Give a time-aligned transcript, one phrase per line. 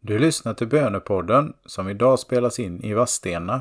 [0.00, 3.60] Du lyssnar till Bönepodden som idag spelas in i Vadstena.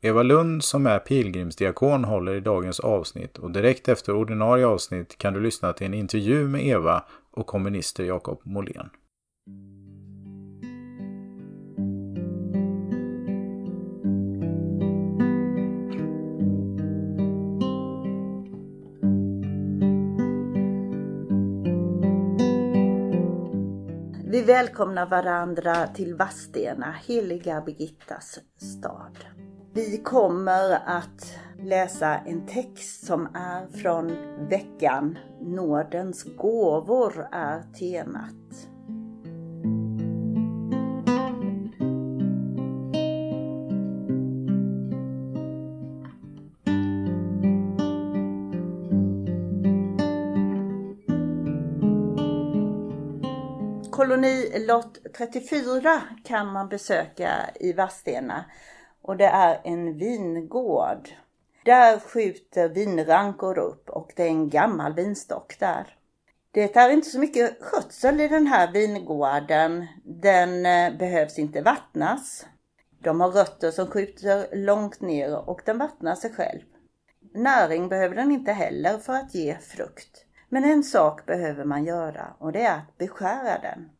[0.00, 5.34] Eva Lund som är pilgrimsdiakon håller i dagens avsnitt och direkt efter ordinarie avsnitt kan
[5.34, 8.90] du lyssna till en intervju med Eva och kommunister Jakob Molén.
[24.56, 29.16] Välkomnar varandra till Vadstena, heliga Birgittas stad.
[29.74, 34.12] Vi kommer att läsa en text som är från
[34.48, 38.68] veckan Nådens gåvor är temat.
[54.06, 58.44] Koloni lott 34 kan man besöka i Vadstena
[59.02, 61.08] och det är en vingård.
[61.64, 65.96] Där skjuter vinrankor upp och det är en gammal vinstock där.
[66.50, 69.86] Det är inte så mycket skötsel i den här vingården.
[70.04, 72.46] Den eh, behövs inte vattnas.
[72.98, 76.62] De har rötter som skjuter långt ner och den vattnar sig själv.
[77.34, 80.24] Näring behöver den inte heller för att ge frukt.
[80.48, 83.90] Men en sak behöver man göra och det är att beskära den.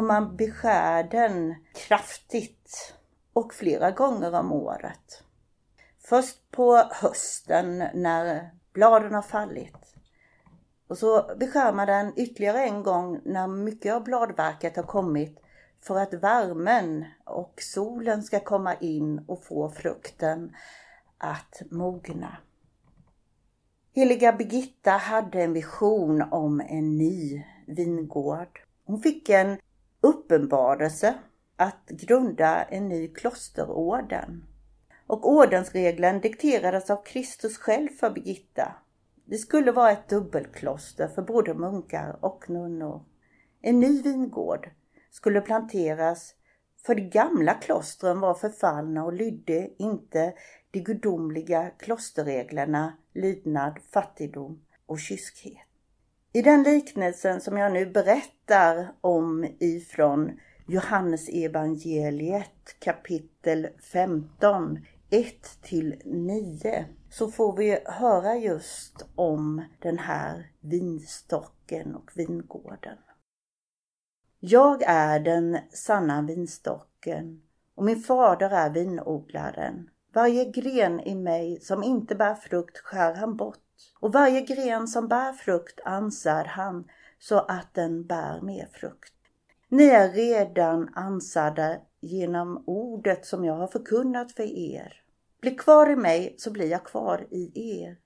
[0.00, 2.94] Och man beskär den kraftigt
[3.32, 5.22] och flera gånger om året.
[5.98, 9.94] Först på hösten när bladen har fallit.
[10.88, 15.38] Och så beskär man den ytterligare en gång när mycket av bladverket har kommit
[15.80, 20.56] för att värmen och solen ska komma in och få frukten
[21.18, 22.36] att mogna.
[23.92, 28.60] Heliga Birgitta hade en vision om en ny vingård.
[28.84, 29.58] Hon fick en
[30.00, 31.14] uppenbarelse
[31.56, 34.44] att grunda en ny klosterorden.
[35.06, 38.74] Och ordensregeln dikterades av Kristus själv för Birgitta.
[39.24, 43.04] Det skulle vara ett dubbelkloster för både munkar och nunnor.
[43.60, 44.70] En ny vingård
[45.10, 46.34] skulle planteras
[46.86, 50.34] för de gamla klostren var förfallna och lydde inte
[50.70, 55.69] de gudomliga klosterreglerna lydnad, fattigdom och kyskhet.
[56.32, 64.78] I den liknelsen som jag nu berättar om ifrån Johannes evangeliet kapitel 15,
[65.10, 72.98] 1 till 9 så får vi höra just om den här vinstocken och vingården.
[74.40, 77.42] Jag är den sanna vinstocken
[77.74, 79.90] och min fader är vinodlaren.
[80.14, 83.69] Varje gren i mig som inte bär frukt skär han bort
[84.00, 86.84] och varje gren som bär frukt ansar han
[87.18, 89.12] så att den bär mer frukt.
[89.68, 95.02] Ni är redan ansade genom ordet som jag har förkunnat för er.
[95.40, 97.96] Bli kvar i mig så blir jag kvar i er.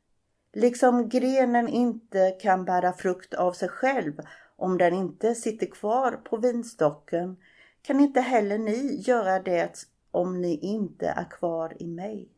[0.53, 4.13] Liksom grenen inte kan bära frukt av sig själv
[4.57, 7.37] om den inte sitter kvar på vinstocken
[7.83, 12.29] kan inte heller ni göra det om ni inte är kvar i mig.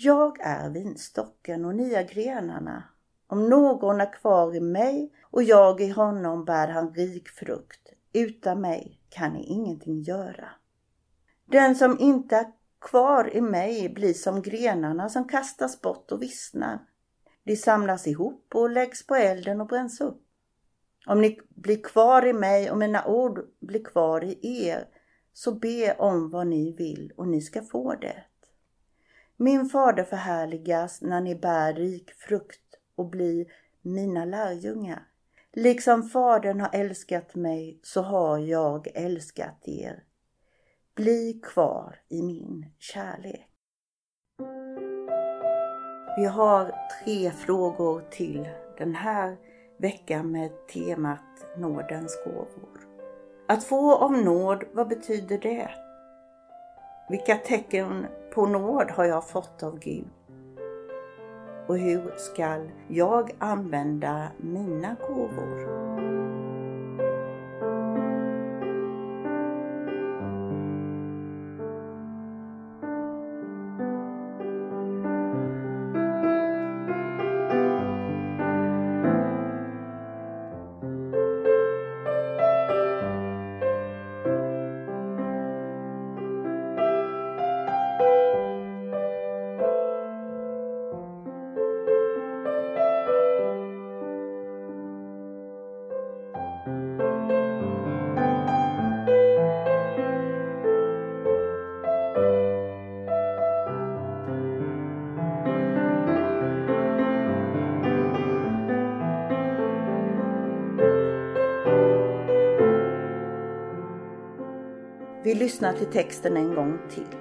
[0.00, 2.84] Jag är vinstocken och ni är grenarna.
[3.26, 7.92] Om någon är kvar i mig och jag i honom bär han rik frukt.
[8.12, 10.48] Utan mig kan ni ingenting göra.
[11.44, 12.46] Den som inte är
[12.80, 16.78] kvar i mig blir som grenarna som kastas bort och vissnar.
[17.44, 20.22] De samlas ihop och läggs på elden och bränns upp.
[21.06, 24.88] Om ni blir kvar i mig och mina ord blir kvar i er,
[25.32, 28.24] så be om vad ni vill och ni ska få det.
[29.40, 33.46] Min fader förhärligas när ni bär rik frukt och blir
[33.82, 35.08] mina lärjungar.
[35.52, 40.04] Liksom Fadern har älskat mig så har jag älskat er.
[40.94, 43.48] Bli kvar i min kärlek.
[46.16, 46.74] Vi har
[47.04, 49.36] tre frågor till den här
[49.78, 52.80] veckan med temat Nådens gåvor.
[53.48, 55.87] Att få av nåd, vad betyder det?
[57.08, 60.08] Vilka tecken på nåd har jag fått av Gud?
[61.66, 65.77] Och hur skall jag använda mina gåvor?
[115.22, 117.16] Vi lyssnar till texten en gång till.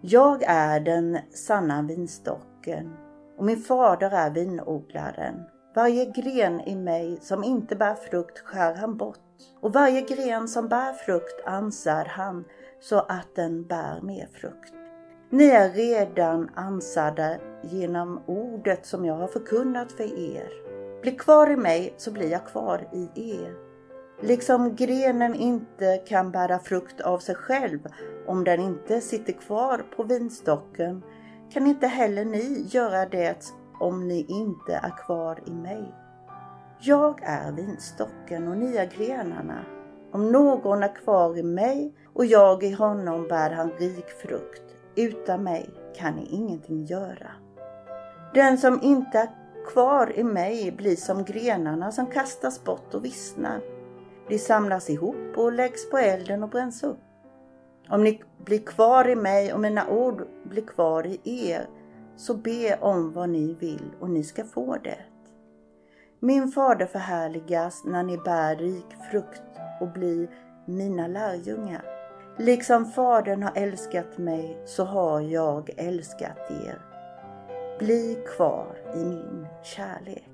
[0.00, 2.96] Jag är den sanna vinstocken
[3.38, 5.34] och min fader är vinodlaren.
[5.74, 9.18] Varje gren i mig som inte bär frukt skär han bort
[9.60, 12.44] och varje gren som bär frukt ansar han
[12.80, 14.72] så att den bär mer frukt.
[15.30, 20.48] Ni är redan ansade genom ordet som jag har förkunnat för er.
[21.02, 23.71] Bli kvar i mig så blir jag kvar i er.
[24.24, 27.78] Liksom grenen inte kan bära frukt av sig själv
[28.26, 31.02] om den inte sitter kvar på vinstocken
[31.52, 35.94] kan inte heller ni göra det om ni inte är kvar i mig.
[36.80, 39.64] Jag är vinstocken och ni är grenarna.
[40.12, 44.62] Om någon är kvar i mig och jag i honom bär han rik frukt.
[44.96, 47.30] Utan mig kan ni ingenting göra.
[48.34, 49.28] Den som inte är
[49.66, 53.71] kvar i mig blir som grenarna som kastas bort och vissnar.
[54.28, 57.00] De samlas ihop och läggs på elden och bränns upp.
[57.88, 61.20] Om ni blir kvar i mig och mina ord blir kvar i
[61.50, 61.66] er,
[62.16, 64.98] så be om vad ni vill och ni ska få det.
[66.20, 69.42] Min fader förhärligas när ni bär rik frukt
[69.80, 70.28] och blir
[70.66, 71.82] mina lärjungar.
[72.38, 76.78] Liksom Fadern har älskat mig så har jag älskat er.
[77.78, 80.31] Bli kvar i min kärlek.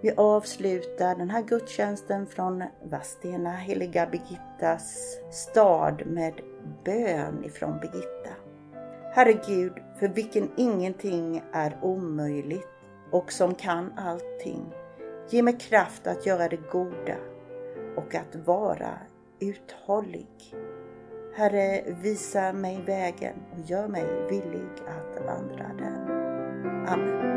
[0.00, 6.40] Vi avslutar den här gudstjänsten från Vadstena heliga Birgittas stad med
[6.84, 8.30] bön ifrån Birgitta.
[9.14, 12.68] Herre Gud, för vilken ingenting är omöjligt
[13.10, 14.72] och som kan allting.
[15.30, 17.16] Ge mig kraft att göra det goda
[17.96, 18.98] och att vara
[19.40, 20.54] uthållig.
[21.34, 26.10] Herre, visa mig vägen och gör mig villig att vandra den.
[26.88, 27.35] Amen.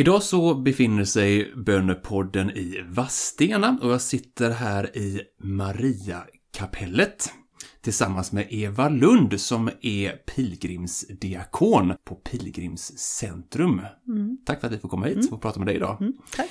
[0.00, 7.32] Idag så befinner sig Bönepodden i Vastena och jag sitter här i Mariakapellet
[7.80, 13.80] tillsammans med Eva Lund som är pilgrimsdiakon på Pilgrimscentrum.
[14.08, 14.38] Mm.
[14.46, 15.32] Tack för att vi får komma hit mm.
[15.32, 15.96] och prata med dig idag.
[16.00, 16.50] Mm, tack.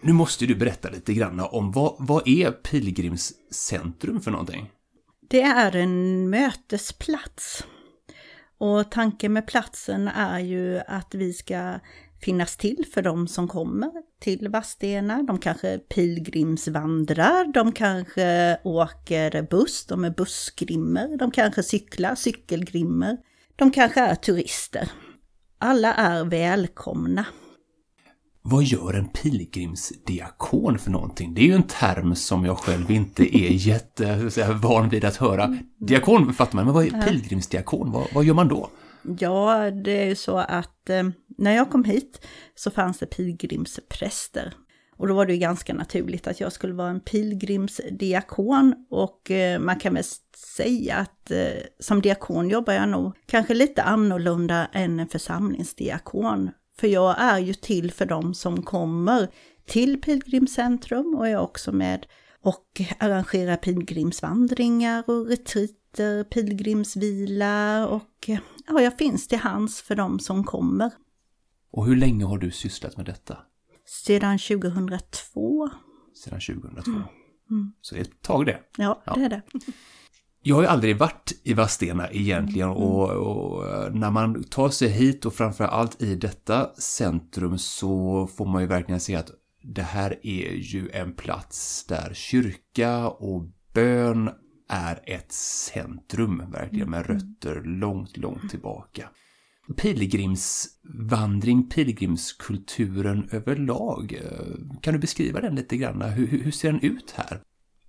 [0.00, 4.70] Nu måste du berätta lite grann om vad, vad är Pilgrimscentrum för någonting?
[5.28, 7.64] Det är en mötesplats.
[8.58, 11.78] Och tanken med platsen är ju att vi ska
[12.24, 13.90] finnas till för de som kommer
[14.20, 15.22] till Vadstena.
[15.22, 23.16] De kanske pilgrimsvandrar, de kanske åker buss, de är bussgrimmer, de kanske cyklar, cykelgrimmer.
[23.56, 24.90] De kanske är turister.
[25.58, 27.26] Alla är välkomna.
[28.42, 31.34] Vad gör en pilgrimsdiakon för någonting?
[31.34, 35.58] Det är ju en term som jag själv inte är jättevan vid att höra.
[35.78, 37.92] Diakon fattar man, men vad är pilgrimsdiakon?
[37.92, 38.70] Vad, vad gör man då?
[39.18, 41.02] Ja, det är ju så att eh,
[41.38, 44.54] när jag kom hit så fanns det pilgrimspräster.
[44.96, 49.60] Och då var det ju ganska naturligt att jag skulle vara en pilgrimsdiakon och eh,
[49.60, 50.04] man kan väl
[50.56, 56.50] säga att eh, som diakon jobbar jag nog kanske lite annorlunda än en församlingsdiakon.
[56.78, 59.28] För jag är ju till för dem som kommer
[59.66, 62.06] till Pilgrimscentrum och jag är också med
[62.42, 68.30] och arrangerar pilgrimsvandringar och retreat retreater, pilgrimsvila och
[68.66, 70.90] ja, jag finns till hands för dem som kommer.
[71.70, 73.38] Och hur länge har du sysslat med detta?
[73.86, 75.70] Sedan 2002.
[76.14, 76.90] Sedan 2002.
[76.90, 77.02] Mm.
[77.50, 77.72] Mm.
[77.80, 78.60] Så det är ett tag det.
[78.76, 79.42] Ja, ja, det är det.
[80.42, 82.82] Jag har ju aldrig varit i Vadstena egentligen mm.
[82.82, 88.46] och, och, när man tar sig hit och framför allt i detta centrum så får
[88.46, 89.30] man ju verkligen se att
[89.62, 94.30] det här är ju en plats där kyrka och bön
[94.74, 97.18] är ett centrum, verkligen med mm.
[97.18, 99.10] rötter långt, långt tillbaka.
[99.76, 104.20] Pilgrimsvandring, pilgrimskulturen överlag,
[104.80, 106.02] kan du beskriva den lite grann?
[106.02, 107.40] Hur, hur ser den ut här?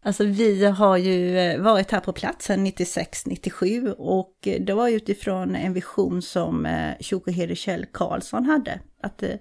[0.06, 4.90] Alltså vi har ju eh, varit här på plats sedan 96-97 och eh, det var
[4.90, 8.80] utifrån en vision som eh, kyrkoherde Kjell Karlsson hade.
[9.02, 9.40] Att det,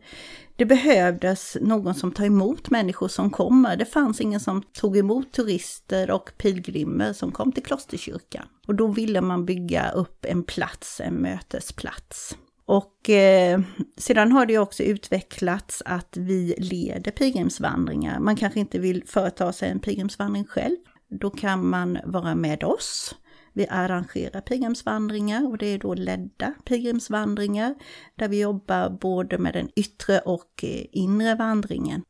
[0.56, 3.76] det behövdes någon som tar emot människor som kommer.
[3.76, 8.46] Det fanns ingen som tog emot turister och pilgrimer som kom till klosterkyrkan.
[8.66, 12.36] Och då ville man bygga upp en plats, en mötesplats.
[12.66, 13.60] Och eh,
[13.96, 18.20] sedan har det också utvecklats att vi leder pilgrimsvandringar.
[18.20, 20.76] Man kanske inte vill företa sig en pilgrimsvandring själv.
[21.20, 23.14] Då kan man vara med oss.
[23.52, 27.74] Vi arrangerar pilgrimsvandringar och det är då ledda pilgrimsvandringar
[28.18, 32.02] där vi jobbar både med den yttre och eh, inre vandringen.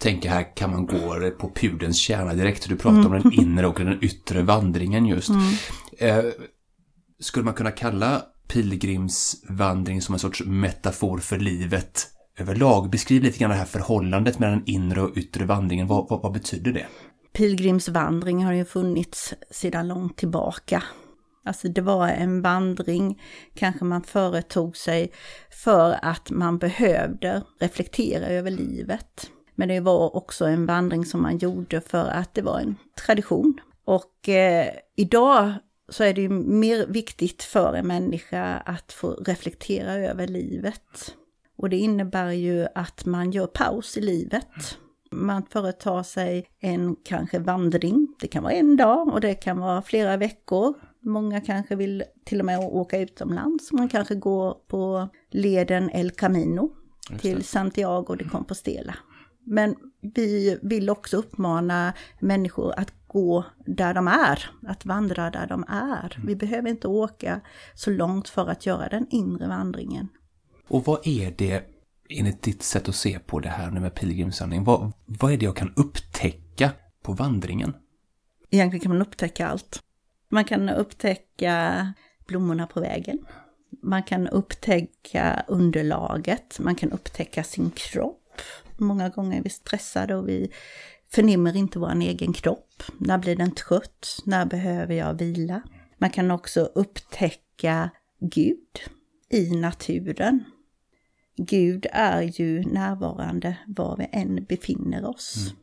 [0.00, 2.68] Tänker här kan man gå på pudens kärna direkt.
[2.68, 3.12] Du pratar mm.
[3.12, 5.28] om den inre och den yttre vandringen just.
[5.28, 5.54] Mm.
[5.98, 6.24] Eh,
[7.20, 12.90] skulle man kunna kalla pilgrimsvandring som en sorts metafor för livet överlag?
[12.90, 15.86] Beskriv lite grann det här förhållandet mellan den inre och yttre vandringen.
[15.86, 16.86] Vad, vad, vad betyder det?
[17.32, 20.82] Pilgrimsvandring har ju funnits sedan långt tillbaka.
[21.44, 23.22] Alltså det var en vandring,
[23.54, 25.12] kanske man företog sig
[25.64, 29.30] för att man behövde reflektera över livet.
[29.54, 33.60] Men det var också en vandring som man gjorde för att det var en tradition.
[33.84, 35.54] Och eh, idag
[35.92, 41.14] så är det ju mer viktigt för en människa att få reflektera över livet.
[41.56, 44.78] Och det innebär ju att man gör paus i livet.
[45.10, 49.82] Man företar sig en kanske vandring, det kan vara en dag och det kan vara
[49.82, 50.74] flera veckor.
[51.00, 53.72] Många kanske vill till och med åka utomlands.
[53.72, 56.70] Man kanske går på leden El Camino
[57.20, 58.94] till Santiago de Compostela.
[59.44, 59.76] Men
[60.14, 66.20] vi vill också uppmana människor att gå där de är, att vandra där de är.
[66.24, 67.40] Vi behöver inte åka
[67.74, 70.08] så långt för att göra den inre vandringen.
[70.68, 71.64] Och vad är det,
[72.08, 75.44] enligt ditt sätt att se på det här nu med pilgrimsvandring, vad, vad är det
[75.44, 76.70] jag kan upptäcka
[77.02, 77.74] på vandringen?
[78.50, 79.82] Egentligen kan man upptäcka allt.
[80.28, 81.86] Man kan upptäcka
[82.26, 83.18] blommorna på vägen.
[83.82, 88.40] Man kan upptäcka underlaget, man kan upptäcka sin kropp.
[88.76, 90.52] Många gånger är vi stressade och vi
[91.14, 92.82] förnimmer inte vår egen kropp.
[92.98, 94.22] När blir den trött?
[94.24, 95.62] När behöver jag vila?
[95.98, 97.90] Man kan också upptäcka
[98.20, 98.80] Gud
[99.30, 100.44] i naturen.
[101.36, 105.36] Gud är ju närvarande var vi än befinner oss.
[105.36, 105.56] Mm.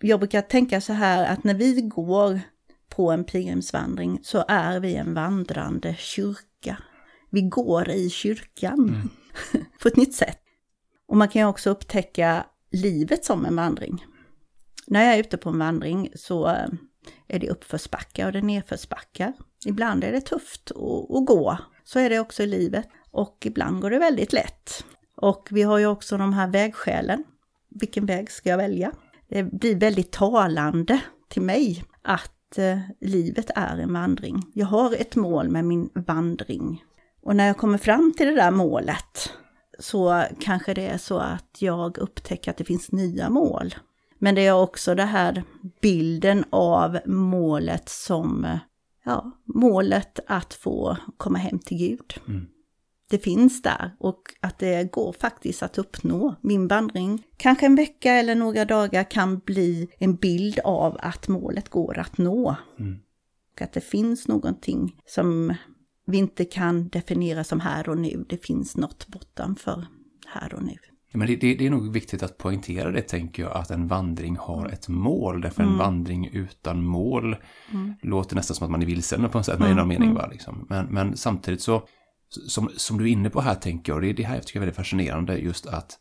[0.00, 2.40] Jag brukar tänka så här att när vi går
[2.88, 6.78] på en pilgrimsvandring så är vi en vandrande kyrka.
[7.30, 9.08] Vi går i kyrkan mm.
[9.82, 10.38] på ett nytt sätt.
[11.08, 14.04] Och man kan ju också upptäcka livet som en vandring.
[14.90, 16.68] När jag är ute på en vandring så eh,
[17.28, 19.32] är det uppförsbackar och det är nedförsbackar.
[19.66, 22.88] Ibland är det tufft att, gå, så är det också i livet.
[23.10, 24.84] Och ibland går det väldigt lätt.
[25.16, 27.24] Och vi har ju också de här vägskälen.
[27.80, 28.92] Vilken väg ska jag välja?
[29.28, 34.42] Det blir väldigt talande till mig att eh, livet är en vandring.
[34.54, 36.84] Jag har ett mål med min vandring.
[37.22, 39.32] Och när jag kommer fram till det där målet
[39.78, 43.74] så kanske det är så att jag upptäcker att det finns nya mål.
[44.18, 45.42] Men det är också det här
[45.80, 48.58] bilden av målet som,
[49.04, 52.14] ja, målet att få komma hem till Gud.
[52.28, 52.46] Mm.
[53.10, 56.34] Det finns där och att det går faktiskt att uppnå.
[56.40, 61.68] Min vandring, kanske en vecka eller några dagar, kan bli en bild av att målet
[61.68, 62.56] går att nå.
[62.78, 62.98] Mm.
[63.52, 65.54] Och att det finns någonting som
[66.06, 68.24] vi inte kan definiera som här och nu.
[68.28, 69.86] Det finns något bortanför
[70.26, 70.76] här och nu.
[71.12, 74.36] Men det, det, det, är nog viktigt att poängtera det, tänker jag, att en vandring
[74.36, 75.40] har ett mål.
[75.40, 75.72] Därför mm.
[75.72, 77.36] en vandring utan mål
[77.72, 77.94] mm.
[78.02, 79.72] låter nästan som att man är vilsen på något sätt, mm.
[79.72, 80.14] i någon mening.
[80.14, 80.66] Va, liksom.
[80.68, 81.82] men, men samtidigt så,
[82.48, 84.58] som, som du är inne på här, tänker jag, det är det här jag tycker
[84.58, 85.98] är väldigt fascinerande, just att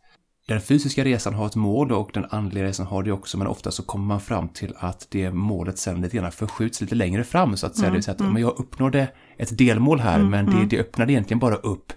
[0.48, 3.72] den fysiska resan har ett mål och den andliga resan har det också, men ofta
[3.72, 7.58] så kommer man fram till att det målet sen lite grann förskjuts lite längre fram,
[7.58, 7.86] så att säga.
[7.86, 7.94] Mm.
[7.94, 8.34] Det vill säga att mm.
[8.34, 10.30] men jag uppnådde ett delmål här, mm.
[10.30, 10.68] men det, mm.
[10.70, 11.94] det öppnade egentligen bara upp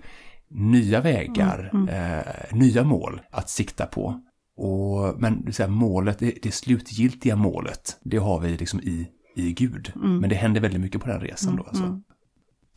[0.50, 2.18] nya vägar, mm, mm.
[2.18, 4.20] Eh, nya mål att sikta på.
[4.56, 9.92] Och, men här, målet, det, det slutgiltiga målet, det har vi liksom i, i Gud.
[9.96, 10.18] Mm.
[10.18, 11.62] Men det händer väldigt mycket på den resan då.
[11.62, 11.84] Alltså.
[11.84, 12.02] Mm.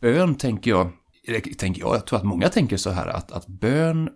[0.00, 0.90] Bön tänker jag,
[1.58, 4.08] tänker jag, jag tror att många tänker så här att, att bön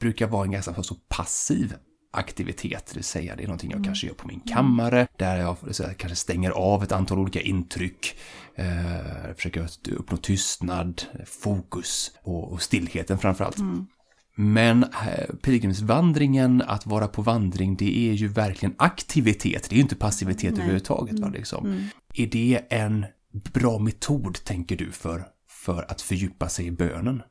[0.00, 1.74] brukar vara en ganska så passiv
[2.12, 3.84] aktivitet, det vill säga det är någonting jag mm.
[3.84, 8.16] kanske gör på min kammare, där jag här, kanske stänger av ett antal olika intryck,
[8.54, 13.58] eh, försöker uppnå tystnad, fokus och, och stillheten framförallt.
[13.58, 13.86] Mm.
[14.34, 19.82] Men eh, pilgrimsvandringen, att vara på vandring, det är ju verkligen aktivitet, det är ju
[19.82, 20.52] inte passivitet Nej.
[20.52, 21.18] överhuvudtaget.
[21.18, 21.38] Va, mm.
[21.38, 21.66] liksom.
[21.66, 21.84] Mm.
[22.14, 23.06] Är det en
[23.52, 27.22] bra metod, tänker du, för, för att fördjupa sig i bönen?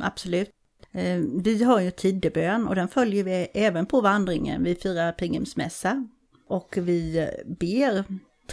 [0.00, 0.50] Absolut.
[0.92, 4.64] Eh, vi har ju tidebön och den följer vi även på vandringen.
[4.64, 6.06] Vi firar pilgrimsmässa
[6.48, 7.28] och vi
[7.60, 8.04] ber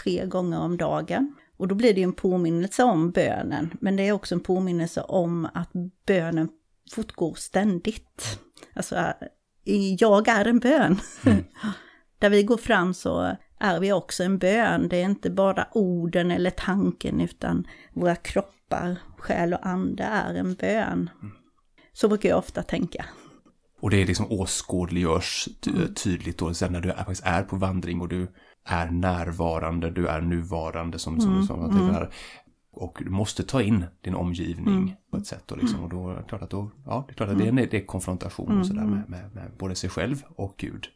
[0.03, 1.35] tre gånger om dagen.
[1.57, 5.47] Och då blir det en påminnelse om bönen, men det är också en påminnelse om
[5.53, 5.69] att
[6.05, 6.49] bönen
[6.91, 8.39] fortgår ständigt.
[8.73, 9.13] Alltså,
[9.99, 10.99] jag är en bön.
[11.25, 11.43] Mm.
[12.19, 14.87] Där vi går fram så är vi också en bön.
[14.89, 20.53] Det är inte bara orden eller tanken, utan våra kroppar, själ och ande är en
[20.53, 21.09] bön.
[21.21, 21.35] Mm.
[21.99, 23.05] Så brukar jag ofta tänka.
[23.81, 28.01] Och det liksom åskådliggörs ty- tydligt då sen när du är, faktiskt är på vandring
[28.01, 28.27] och du
[28.65, 32.09] är närvarande, du är nuvarande som, som, som att det är.
[32.71, 35.51] Och du måste ta in din omgivning på ett sätt.
[35.51, 37.47] Och, liksom, och då är det klart att, då, ja, det, är klart att det,
[37.47, 40.87] är, det är konfrontation och sådär med, med, med både sig själv och Gud.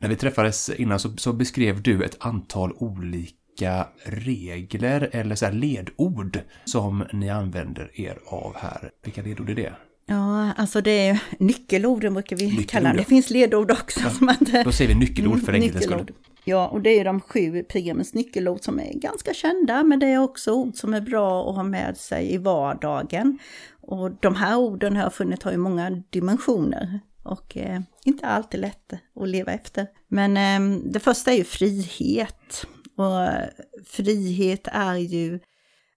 [0.00, 6.40] När vi träffades innan så, så beskrev du ett antal olika regler eller så ledord
[6.64, 8.90] som ni använder er av här.
[9.02, 9.74] Vilka ledord är det?
[10.10, 12.94] Ja, alltså det är nyckelorden brukar vi Nyckelord, kalla det.
[12.94, 12.98] ja.
[12.98, 14.00] Det finns ledord också.
[14.00, 14.62] som man inte...
[14.62, 16.10] Då säger vi nyckelord för enkelhetens skull.
[16.44, 20.18] Ja, och det är de sju pilgrimens nyckelord som är ganska kända, men det är
[20.18, 23.38] också ord som är bra att ha med sig i vardagen.
[23.80, 28.60] Och de här orden har jag funnit har ju många dimensioner och eh, inte alltid
[28.60, 29.86] lätt att leva efter.
[30.08, 32.66] Men eh, det första är ju frihet.
[32.96, 33.48] Och eh,
[33.86, 35.40] frihet är ju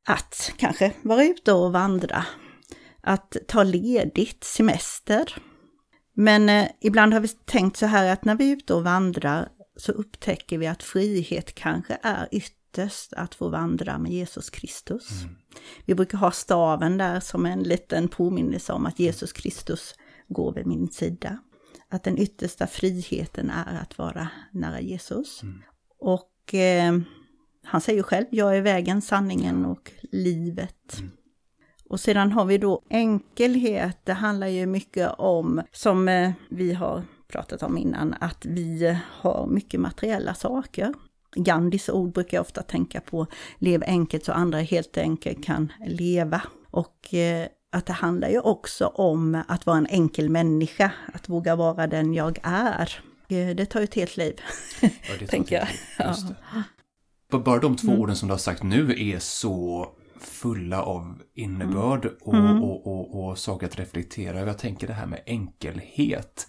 [0.08, 2.26] att kanske vara ute och vandra,
[3.04, 5.36] att ta ledigt, semester.
[6.14, 9.50] Men eh, ibland har vi tänkt så här att när vi är ute och vandrar
[9.76, 15.10] så upptäcker vi att frihet kanske är ytterst att få vandra med Jesus Kristus.
[15.86, 19.96] Vi brukar ha staven där som en liten påminnelse om att Jesus Kristus
[20.28, 21.38] går vid min sida.
[21.90, 25.42] Att den yttersta friheten är att vara nära Jesus.
[26.00, 27.00] Och eh,
[27.64, 31.04] han säger ju själv, jag är vägen, sanningen och livet.
[31.90, 37.04] Och sedan har vi då enkelhet, det handlar ju mycket om, som eh, vi har
[37.28, 40.94] pratat om innan, att vi har mycket materiella saker.
[41.36, 43.28] Gandhis ord brukar jag ofta tänka på,
[43.60, 46.42] lev enkelt så andra helt enkelt kan leva.
[46.72, 51.56] Och eh, att det handlar ju också om att vara en enkel människa, att våga
[51.56, 53.00] vara den jag är.
[53.28, 54.42] Eh, Det tar ju ett helt liv,
[54.82, 55.68] Ja, det tänker jag.
[57.44, 59.88] Bara de två orden som du har sagt nu är så
[60.26, 64.40] fulla av innebörd och, och, och, och saker att reflektera.
[64.40, 64.48] Över.
[64.48, 66.48] Jag tänker det här med enkelhet.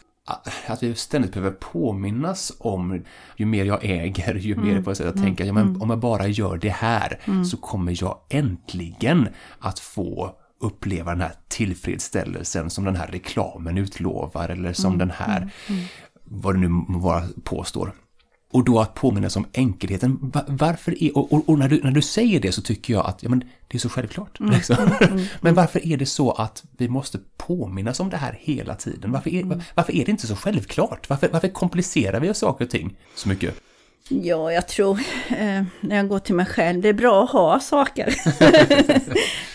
[0.67, 3.05] Att vi ständigt behöver påminnas om,
[3.37, 5.99] ju mer jag äger, ju mer på ett sätt att tänka, ja, men om jag
[5.99, 12.85] bara gör det här så kommer jag äntligen att få uppleva den här tillfredsställelsen som
[12.85, 15.51] den här reklamen utlovar eller som den här,
[16.25, 17.93] vad det nu vara, påstår.
[18.55, 20.19] Och då att påminnas om enkelheten.
[20.21, 23.07] Va- Varför är, och, och, och när, du, när du säger det så tycker jag
[23.07, 24.41] att ja, men det är så självklart.
[24.41, 24.77] Liksom.
[25.41, 29.13] men varför är det så att vi måste påminnas om det här hela tiden?
[29.13, 31.09] Varför är, varför är det inte så självklart?
[31.09, 33.55] Varför, varför komplicerar vi saker och ting så mycket?
[34.09, 37.61] Ja, jag tror eh, när jag går till mig själv, det är bra att ha
[37.61, 38.15] saker.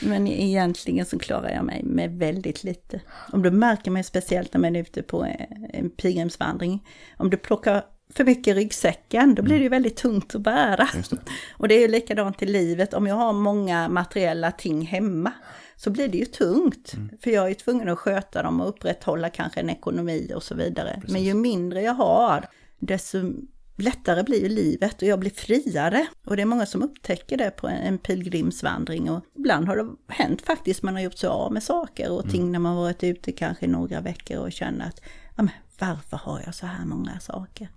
[0.06, 3.02] Men egentligen så klarar jag mig med väldigt lite.
[3.32, 5.36] Om du märker mig speciellt när man är ute på eh,
[5.74, 6.84] en pilgrimsvandring.
[7.18, 7.84] Om du plockar
[8.14, 10.90] för mycket i ryggsäcken, då blir det ju väldigt tungt att bära.
[10.94, 11.18] Det.
[11.58, 15.32] Och det är ju likadant i livet, om jag har många materiella ting hemma
[15.76, 16.94] så blir det ju tungt.
[17.22, 20.56] För jag är ju tvungen att sköta dem och upprätthålla kanske en ekonomi och så
[20.56, 21.02] vidare.
[21.08, 22.48] Men ju mindre jag har,
[22.80, 23.34] desto
[23.76, 26.08] lättare blir ju livet och jag blir friare.
[26.26, 29.10] Och det är många som upptäcker det på en, pilgrimsvandring.
[29.10, 32.52] Och ibland har det hänt faktiskt, man har gjort sig av med saker och ting
[32.52, 35.02] när man varit ute kanske i några veckor och känner att
[35.36, 37.70] ja, men varför har jag så här många saker?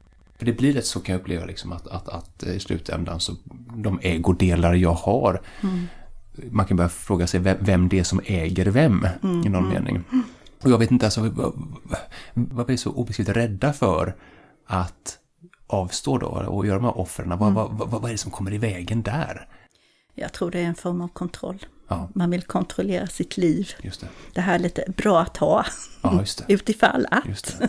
[0.43, 3.33] För det blir lätt så kan jag uppleva liksom att, att, att i slutändan så
[3.77, 5.41] de ägodelar jag har
[6.51, 10.05] man kan börja fråga sig vem, vem det är som äger vem i någon mening.
[10.63, 11.53] Och jag vet inte, alltså, vad,
[12.35, 14.17] vad vi är så obeskrivligt rädda för
[14.67, 15.19] att
[15.67, 17.39] avstå då och göra de här offren.
[17.39, 19.49] Vad, vad, vad, vad är det som kommer i vägen där?
[20.15, 21.67] Jag tror det är en form av kontroll.
[21.89, 23.71] Ja, Man vill kontrollera sitt liv.
[23.83, 24.09] just det.
[24.33, 25.65] Det här är lite bra att ha,
[26.03, 26.45] Ja, just det.
[26.55, 27.27] utifall att.
[27.27, 27.69] Just det.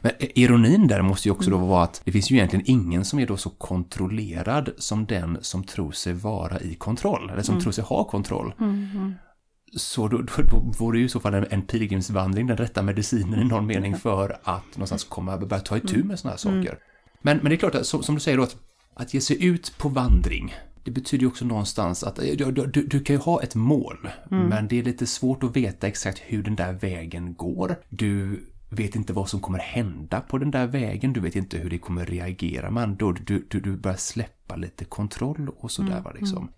[0.00, 3.18] Men ironin där måste ju också då vara att det finns ju egentligen ingen som
[3.18, 7.72] är då så kontrollerad som den som tror sig vara i kontroll, eller som tror
[7.72, 8.52] sig ha kontroll.
[9.76, 13.40] Så då, då, då vore ju i så fall en, en pilgrimsvandring den rätta medicinen
[13.40, 16.78] i någon mening för att någonstans komma börja ta itu med sådana här saker.
[17.22, 18.56] Men, men det är klart, att, som, som du säger då, att,
[18.94, 23.00] att ge sig ut på vandring, det betyder ju också någonstans att du, du, du,
[23.00, 26.56] kan ju ha ett mål, men det är lite svårt att veta exakt hur den
[26.56, 27.76] där vägen går.
[27.88, 31.70] Du vet inte vad som kommer hända på den där vägen, du vet inte hur
[31.70, 32.70] det kommer reagera.
[32.70, 36.00] Man, då du, du, du börjar släppa lite kontroll och sådär.
[36.00, 36.48] va, liksom.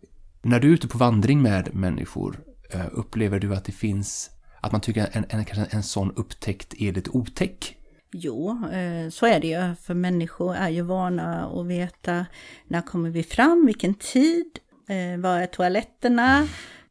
[0.42, 4.72] När du är ute på vandring med människor, eh, upplever du att det finns, att
[4.72, 7.76] man tycker en, en, kanske en sån upptäckt är lite otäck?
[8.12, 9.74] Jo, eh, så är det ju.
[9.74, 12.26] För människor är ju vana att veta
[12.68, 16.48] när kommer vi fram, vilken tid, eh, var är toaletterna,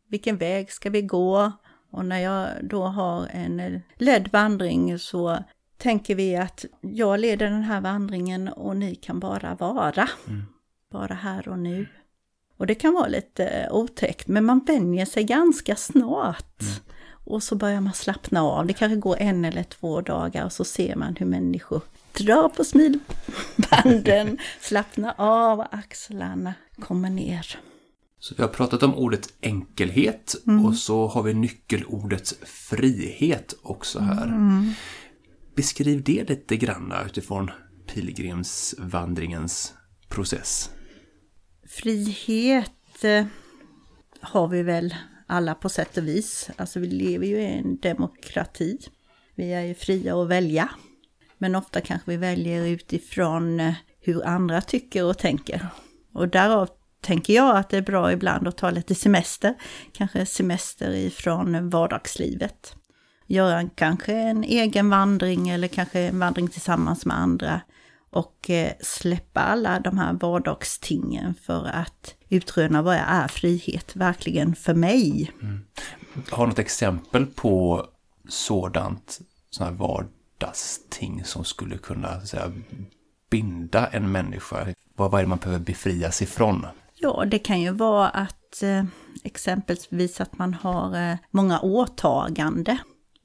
[0.10, 1.52] vilken väg ska vi gå?
[1.96, 5.38] Och när jag då har en ledd vandring så
[5.78, 10.10] tänker vi att jag leder den här vandringen och ni kan bara vara.
[10.90, 11.88] Vara här och nu.
[12.58, 16.62] Och det kan vara lite eh, otäckt, men man vänjer sig ganska snart.
[17.10, 18.66] Och så börjar man slappna av.
[18.66, 21.82] Det kanske går en eller två dagar och så ser man hur människor
[22.14, 27.58] drar på smilbanden, slappnar av axlarna, kommer ner.
[28.26, 30.66] Så vi har pratat om ordet enkelhet Mm.
[30.66, 34.26] och så har vi nyckelordet frihet också här.
[34.26, 34.72] Mm.
[35.56, 37.52] Beskriv det lite granna utifrån
[37.94, 39.74] pilgrimsvandringens
[40.10, 40.70] process.
[41.68, 43.26] Frihet eh,
[44.22, 44.96] har vi väl
[45.28, 46.50] alla på sätt och vis.
[46.56, 48.78] Alltså vi lever ju i en demokrati.
[49.36, 50.70] Vi är ju fria att välja.
[51.38, 55.68] Men ofta kanske vi väljer utifrån eh, hur andra tycker och tänker.
[56.14, 56.70] Och därav
[57.06, 59.56] tänker jag att det är bra ibland att ta lite semester.
[59.94, 62.76] Kanske semester ifrån vardagslivet.
[63.28, 67.62] Göra kanske en egen vandring eller kanske en vandring tillsammans med andra.
[68.12, 74.74] Och eh, släppa alla de här vardagstingen för att utröna vad är frihet verkligen för
[74.74, 75.32] mig.
[75.42, 75.60] Mm.
[76.30, 77.86] Har du något exempel på
[78.28, 82.52] sådant, sådana här vardagsting som skulle kunna så att säga,
[83.30, 84.68] binda en människa?
[84.96, 86.66] Vad, vad är det man behöver befrias ifrån?
[86.96, 88.84] Ja, det kan ju vara att eh,
[89.24, 92.78] exempelvis att man har eh, många åtagande.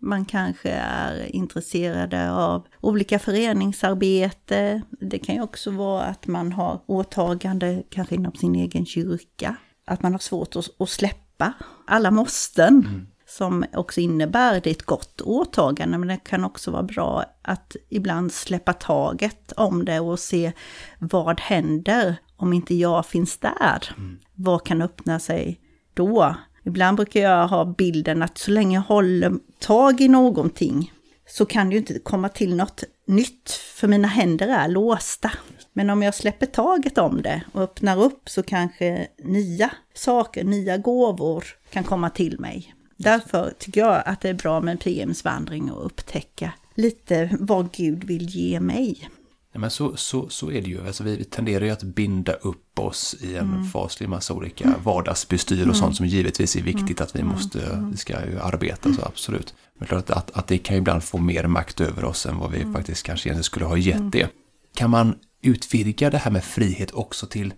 [0.02, 4.83] Man kanske är intresserade av olika föreningsarbete.
[5.00, 9.56] Det kan ju också vara att man har åtagande kanske inom sin egen kyrka.
[9.87, 11.52] Att man har svårt att, släppa
[11.87, 13.06] alla måsten.
[13.26, 18.33] Som också innebär det ett gott åtagande, men det kan också vara bra att ibland
[18.33, 20.52] släppa taget om det och se
[20.98, 23.94] vad händer om inte jag finns där.
[24.35, 25.61] Vad kan öppna sig
[25.94, 26.37] då?
[26.64, 30.92] Ibland brukar jag ha bilden att så länge jag håller tag i någonting
[31.29, 35.31] så kan det ju inte komma till något nytt, för mina händer är låsta.
[35.72, 40.76] Men om jag släpper taget om det och öppnar upp så kanske nya saker, nya
[40.76, 42.74] gåvor kan komma till mig.
[42.96, 48.05] Därför tycker jag att det är bra med en pilgrimsvandring och upptäcka lite vad Gud
[48.05, 49.09] vill ge mig.
[49.54, 50.86] Men så, så, så är det ju.
[50.86, 55.76] Alltså, vi tenderar ju att binda upp oss i en faslig massa olika vardagsbestyr och
[55.76, 59.54] sånt som givetvis är viktigt att vi måste, vi ska ju arbeta så absolut.
[59.78, 62.50] Men klart att, att det kan ju ibland få mer makt över oss än vad
[62.50, 64.28] vi faktiskt kanske egentligen skulle ha gett det.
[64.74, 67.54] Kan man utvidga det här med frihet också till,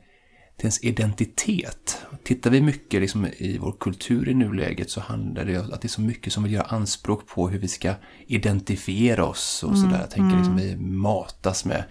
[0.56, 2.02] till ens identitet?
[2.22, 5.86] Tittar vi mycket liksom i vår kultur i nuläget så handlar det om att det
[5.86, 7.94] är så mycket som vill göra anspråk på hur vi ska
[8.26, 9.98] identifiera oss och sådär.
[10.00, 11.84] Jag tänker liksom vi matas med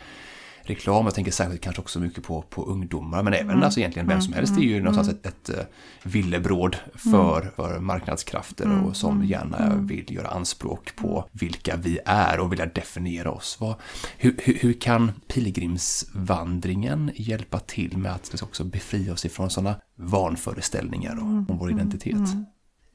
[0.63, 1.05] reklam.
[1.05, 4.33] Jag tänker särskilt kanske också mycket på, på ungdomar, men även alltså egentligen vem som
[4.33, 4.57] helst.
[4.57, 5.65] Är ju någonstans ett, ett eh,
[6.03, 12.51] villebråd för, för marknadskrafter och som gärna vill göra anspråk på vilka vi är och
[12.51, 13.57] vilja definiera oss.
[13.59, 13.75] Vad,
[14.17, 19.75] hur, hur, hur kan pilgrimsvandringen hjälpa till med att liksom också befria oss ifrån sådana
[19.95, 22.29] vanföreställningar om vår identitet?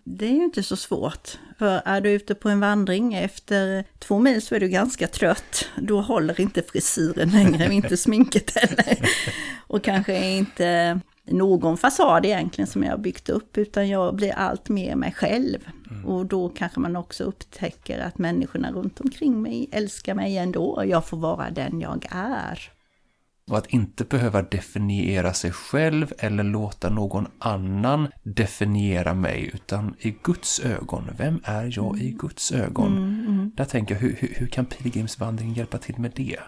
[0.09, 1.39] Det är ju inte så svårt.
[1.59, 5.69] För är du ute på en vandring efter två mil så är du ganska trött.
[5.77, 8.99] Då håller inte frisyren längre, inte sminket heller.
[9.67, 14.69] Och kanske inte någon fasad egentligen som jag har byggt upp, utan jag blir allt
[14.69, 15.59] mer mig själv.
[16.05, 20.85] Och då kanske man också upptäcker att människorna runt omkring mig älskar mig ändå.
[20.87, 22.76] Jag får vara den jag är.
[23.51, 30.11] Och att inte behöva definiera sig själv eller låta någon annan definiera mig, utan i
[30.23, 31.11] Guds ögon.
[31.19, 33.53] Vem är jag i Guds ögon?
[33.57, 36.39] Där tänker jag, hur, hur, hur kan pilgrimsvandringen hjälpa till med det?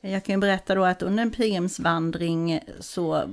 [0.00, 3.24] Jag kan berätta då att under en pilgrimsvandring så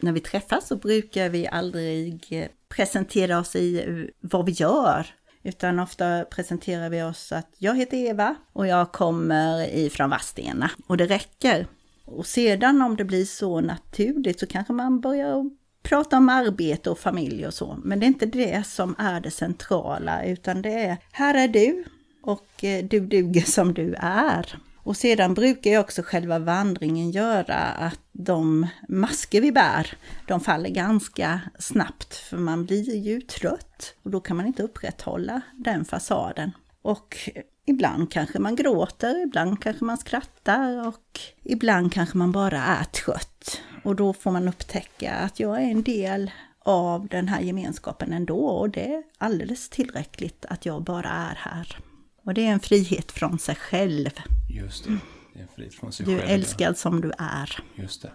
[0.00, 2.24] när vi träffas så brukar vi aldrig
[2.68, 5.06] presentera oss i vad vi gör.
[5.42, 10.70] Utan ofta presenterar vi oss att jag heter Eva och jag kommer ifrån Vadstena.
[10.86, 11.66] Och det räcker.
[12.04, 15.50] Och sedan om det blir så naturligt så kanske man börjar
[15.82, 17.78] prata om arbete och familj och så.
[17.84, 21.84] Men det är inte det som är det centrala utan det är här är du
[22.22, 24.58] och eh, du duger som du är.
[24.76, 30.70] Och sedan brukar jag också själva vandringen göra att de masker vi bär, de faller
[30.70, 36.50] ganska snabbt för man blir ju trött och då kan man inte upprätthålla den fasaden.
[36.82, 37.30] Och
[37.64, 43.60] ibland kanske man gråter, ibland kanske man skrattar och ibland kanske man bara är trött.
[43.84, 48.38] Och då får man upptäcka att jag är en del av den här gemenskapen ändå
[48.46, 51.78] och det är alldeles tillräckligt att jag bara är här.
[52.24, 54.10] Och det är en frihet från sig själv.
[54.50, 54.98] Just det,
[55.32, 56.30] det är en frihet från sig Du är själv.
[56.30, 57.58] älskad som du är.
[57.74, 58.10] Just det.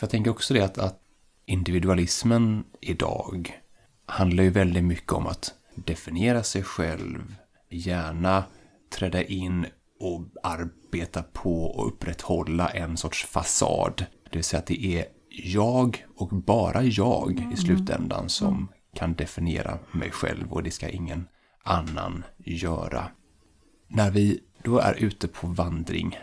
[0.00, 1.00] Jag tänker också det att, att
[1.46, 3.60] individualismen idag
[4.06, 7.34] handlar ju väldigt mycket om att definiera sig själv,
[7.68, 8.44] gärna
[8.90, 9.66] träda in
[10.00, 14.04] och arbeta på och upprätthålla en sorts fasad.
[14.30, 19.78] Det vill säga att det är jag och bara jag i slutändan som kan definiera
[19.92, 21.28] mig själv och det ska ingen
[21.62, 23.08] annan göra.
[23.88, 26.18] När vi då är ute på vandring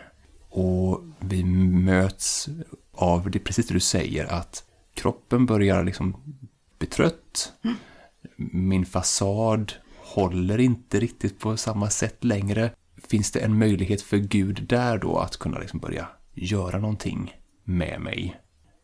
[0.48, 2.48] och vi möts
[2.92, 6.16] av det precis det du säger att kroppen börjar liksom
[6.78, 7.52] bli trött.
[8.36, 9.72] Min fasad
[10.14, 12.70] håller inte riktigt på samma sätt längre.
[13.08, 18.00] Finns det en möjlighet för Gud där då att kunna liksom börja göra någonting med
[18.00, 18.40] mig?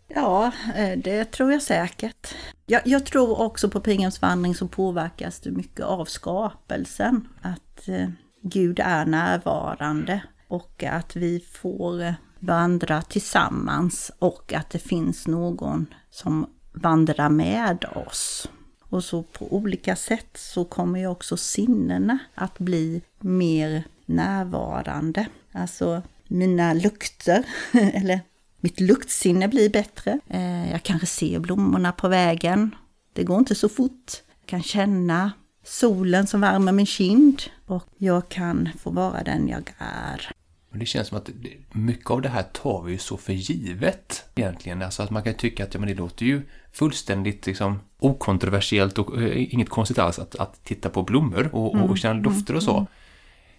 [0.08, 2.34] Ja, eh, det tror jag säkert.
[2.66, 7.28] Jag, jag tror också på pilgrimsvandring så påverkas du mycket av skapelsen.
[7.42, 8.08] Att eh,
[8.42, 16.46] Gud är närvarande och att vi får vandra tillsammans och att det finns någon som
[16.74, 18.48] vandrar med oss.
[18.94, 25.26] Och så på olika sätt så kommer ju också sinnena att bli mer närvarande.
[25.52, 28.20] Alltså mina lukter, eller
[28.60, 30.20] mitt luktsinne blir bättre.
[30.28, 32.74] Eh, jag kanske ser blommorna på vägen.
[33.12, 34.12] Det går inte så fort.
[34.40, 35.32] Jag kan känna
[35.64, 40.30] solen som värmer min kind och jag kan få vara den jag är.
[40.74, 41.30] Men det känns som att
[41.72, 44.82] mycket av det här tar vi ju så för givet egentligen.
[44.82, 49.22] Alltså att man kan tycka att ja, men det låter ju fullständigt liksom, okontroversiellt och
[49.22, 52.62] äh, inget konstigt alls att, att titta på blommor och, och, och känna dofter och
[52.62, 52.76] så.
[52.76, 52.86] Mm.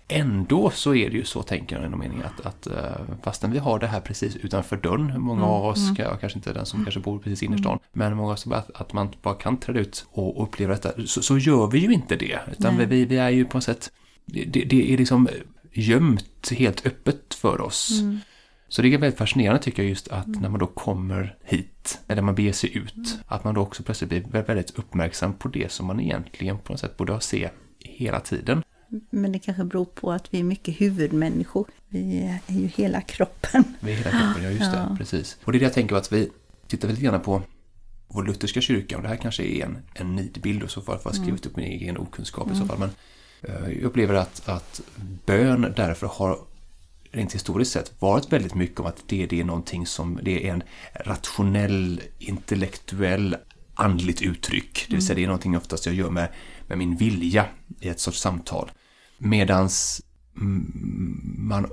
[0.08, 3.52] Ändå så är det ju så, tänker jag, i någon mening att, att uh, fastän
[3.52, 6.18] vi har det här precis utanför dörren, många mm, av oss, mm.
[6.20, 6.86] kanske inte den som mm.
[6.86, 10.06] kanske bor precis i innerstan, men många som att, att man bara kan träda ut
[10.12, 12.40] och uppleva detta, så, så gör vi ju inte det.
[12.52, 13.92] Utan vi, vi är ju på något sätt,
[14.26, 15.28] det, det är liksom
[15.76, 18.00] gömt helt öppet för oss.
[18.02, 18.20] Mm.
[18.68, 20.42] Så det är väldigt fascinerande tycker jag just att mm.
[20.42, 23.08] när man då kommer hit, eller man beger sig ut, mm.
[23.28, 26.80] att man då också plötsligt blir väldigt uppmärksam på det som man egentligen på något
[26.80, 28.64] sätt borde ha se hela tiden.
[29.10, 31.68] Men det kanske beror på att vi är mycket huvudmänniskor.
[31.90, 33.64] Vi är ju hela kroppen.
[33.80, 35.38] Vi är hela kroppen, ja just det, precis.
[35.44, 36.30] Och det är det jag tänker på att vi
[36.68, 37.42] tittar lite grann på
[38.08, 41.10] vår lutherska kyrka, och det här kanske är en, en nidbild och så fall, för
[41.10, 42.90] att ha skrivit upp min egen okunskap i så fall, men
[43.48, 44.82] jag upplever att, att
[45.26, 46.40] bön därför har
[47.12, 50.54] rent historiskt sett varit väldigt mycket om att det, det är någonting som, det är
[50.54, 53.38] en rationell, intellektuell,
[53.76, 54.86] andligt uttryck.
[54.90, 56.30] Det vill säga det är någonting oftast jag gör med,
[56.68, 57.46] med min vilja
[57.80, 58.72] i ett sorts samtal.
[59.18, 60.02] Medans
[61.38, 61.68] man,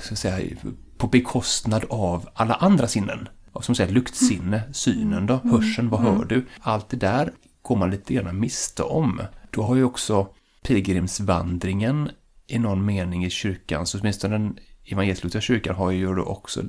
[0.00, 0.56] ska säga,
[0.98, 3.28] på bekostnad av alla andra sinnen,
[3.60, 6.46] som säger luktsinne, synen då, hörseln, vad hör du?
[6.60, 9.20] Allt det där går man lite grann miste om.
[9.50, 10.28] Då har ju också
[10.68, 12.10] pilgrimsvandringen
[12.46, 16.62] i någon mening i kyrkan, så åtminstone den evangelisk kyrkan har ju då också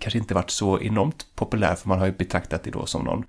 [0.00, 3.24] kanske inte varit så enormt populär, för man har ju betraktat det då som någon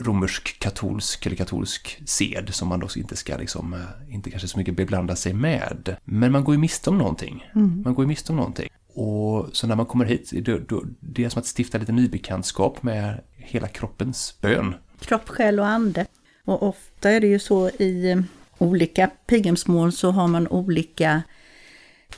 [0.00, 4.58] romersk katolsk eller katolsk sed som man då inte ska liksom, eh, inte kanske så
[4.58, 5.96] mycket beblanda sig med.
[6.04, 7.44] Men man går ju miste om någonting.
[7.54, 7.82] Mm.
[7.84, 8.68] Man går ju miste om någonting.
[8.94, 12.82] Och så när man kommer hit, då, då, det är som att stifta lite nybekantskap
[12.82, 14.74] med hela kroppens bön.
[15.00, 16.06] Kropp, själ och ande.
[16.44, 18.22] Och ofta är det ju så i
[18.58, 21.22] olika pilgrimsmål så har man olika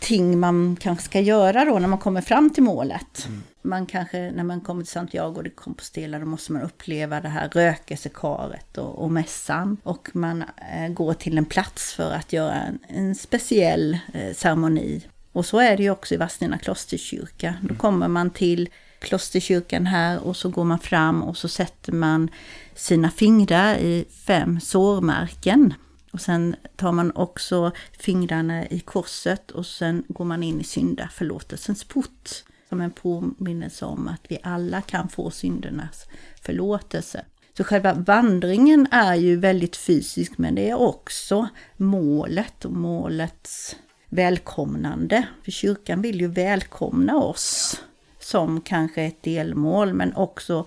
[0.01, 3.27] ting man kanske ska göra då när man kommer fram till målet.
[3.27, 3.43] Mm.
[3.63, 7.49] Man kanske, när man kommer till Santiago de Compostela, då måste man uppleva det här
[7.49, 9.77] rökelsekaret och, och mässan.
[9.83, 15.03] Och man eh, går till en plats för att göra en, en speciell eh, ceremoni.
[15.33, 17.55] Och så är det ju också i Vadstena klosterkyrka.
[17.61, 17.77] Då mm.
[17.77, 22.31] kommer man till klosterkyrkan här och så går man fram och så sätter man
[22.75, 25.75] sina fingrar i fem sårmärken.
[26.13, 31.85] Och sen tar man också fingrarna i korset och sen går man in i syndaförlåtelsens
[31.85, 32.31] port.
[32.69, 36.07] Som en påminnelse om att vi alla kan få syndernas
[36.43, 37.25] förlåtelse.
[37.57, 43.77] Så själva vandringen är ju väldigt fysisk men det är också målet och målets
[44.09, 45.27] välkomnande.
[45.45, 47.81] För kyrkan vill ju välkomna oss
[48.21, 50.67] som kanske ett delmål men också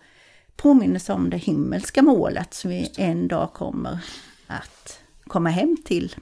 [0.56, 4.00] påminnelse om det himmelska målet som vi en dag kommer
[4.48, 5.01] att
[5.32, 6.16] komma hem till.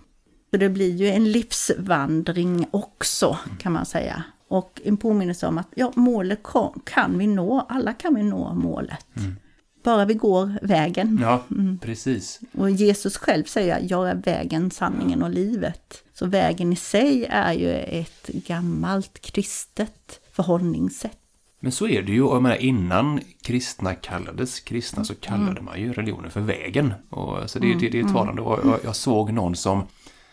[0.52, 4.24] Så det blir ju en livsvandring också kan man säga.
[4.48, 6.40] Och en påminnelse om att ja, målet
[6.86, 9.06] kan vi nå, alla kan vi nå målet.
[9.18, 9.36] Mm.
[9.84, 11.20] Bara vi går vägen.
[11.22, 11.80] Ja, mm.
[11.80, 12.40] precis.
[12.52, 16.04] Och Jesus själv säger jag är vägen, sanningen och livet.
[16.14, 21.19] Så vägen i sig är ju ett gammalt kristet förhållningssätt.
[21.60, 25.66] Men så är det ju, jag menar innan kristna kallades kristna så kallade mm.
[25.66, 26.94] man ju religionen för vägen.
[27.10, 28.42] Och, så det, det, det är mm, talande.
[28.42, 29.84] Och jag, jag såg någon som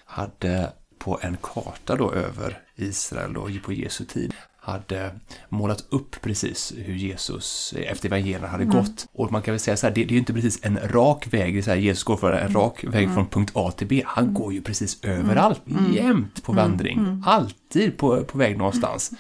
[0.05, 4.35] hade på en karta då över Israel då, på Jesu tid
[4.67, 5.15] hade
[5.49, 8.77] målat upp precis hur Jesus efter evangelierna hade mm.
[8.77, 9.07] gått.
[9.13, 11.27] Och man kan väl säga så här, det, det är ju inte precis en rak
[11.33, 13.15] väg, det är så här, Jesus går för en rak väg mm.
[13.15, 14.03] från punkt A till B.
[14.07, 14.35] Han mm.
[14.35, 15.93] går ju precis överallt, mm.
[15.93, 17.23] jämt på vandring.
[17.27, 19.13] Alltid på, på väg någonstans.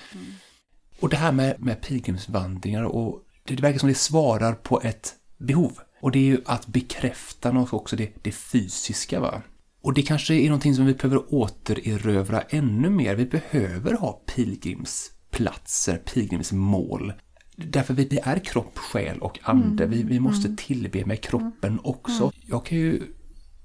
[1.00, 5.14] Och det här med, med pilgrimsvandringar och det, det verkar som det svarar på ett
[5.38, 5.78] behov.
[6.00, 9.42] Och det är ju att bekräfta något också det, det fysiska va.
[9.82, 13.14] Och det kanske är någonting som vi behöver återerövra ännu mer.
[13.14, 17.12] Vi behöver ha pilgrimsplatser, pilgrimsmål.
[17.56, 19.84] Därför vi är kropp, själ och ande.
[19.84, 19.96] Mm.
[19.96, 20.56] Vi, vi måste mm.
[20.56, 21.84] tillbe med kroppen mm.
[21.84, 22.22] också.
[22.22, 22.34] Mm.
[22.46, 23.02] Jag kan ju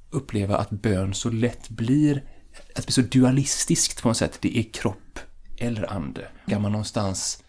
[0.09, 2.23] uppleva att bön så lätt blir,
[2.75, 4.37] att det blir så dualistiskt på något sätt.
[4.41, 5.19] Det är kropp
[5.61, 6.27] eller ande.
[6.47, 7.43] Kan man någonstans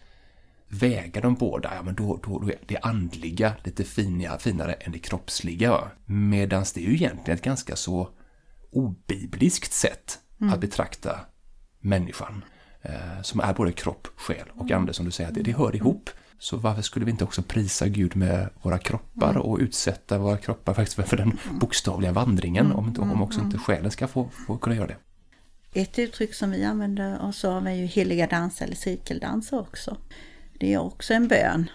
[0.67, 4.91] väga de båda, ja men då, då, då är det andliga lite finare, finare än
[4.91, 5.91] det kroppsliga.
[6.05, 8.09] Medan det är ju egentligen ett ganska så
[8.71, 10.53] obibliskt sätt mm.
[10.53, 11.19] att betrakta
[11.79, 12.43] människan.
[12.81, 16.09] Eh, som är både kropp, själ och ande, som du säger, det, det hör ihop.
[16.39, 19.41] Så varför skulle vi inte också prisa Gud med våra kroppar mm.
[19.41, 22.77] och utsätta våra kroppar faktiskt för den bokstavliga vandringen, mm.
[22.77, 24.97] om, om också inte själen ska få, få kunna göra det.
[25.73, 29.97] Ett uttryck som vi använder oss av är ju heliga danser eller cirkeldanser också.
[30.59, 31.69] Det är också en bön